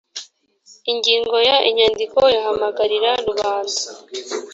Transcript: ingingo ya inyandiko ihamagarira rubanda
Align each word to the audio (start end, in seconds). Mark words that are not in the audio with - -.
ingingo 0.91 1.35
ya 1.49 1.57
inyandiko 1.69 2.19
ihamagarira 2.37 3.11
rubanda 3.25 3.81